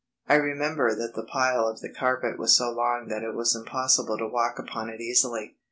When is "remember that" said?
0.33-1.13